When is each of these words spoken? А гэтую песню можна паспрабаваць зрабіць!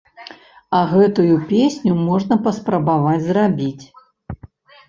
А 0.77 0.79
гэтую 0.93 1.35
песню 1.51 1.93
можна 2.07 2.39
паспрабаваць 2.47 3.15
зрабіць! 3.29 3.85